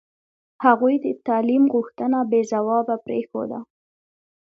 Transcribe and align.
هغوی 0.65 0.95
د 1.05 1.05
تعلیم 1.27 1.63
غوښتنه 1.73 2.19
بې 2.31 2.41
ځوابه 2.51 2.95
پرېښوده. 3.05 3.59